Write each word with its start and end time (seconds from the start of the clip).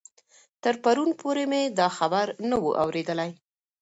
تر 0.63 0.75
پرون 0.83 1.09
پورې 1.21 1.43
مې 1.51 1.61
دا 1.79 1.87
خبر 1.97 2.27
نه 2.49 2.57
و 2.61 2.65
اورېدلی. 2.83 3.31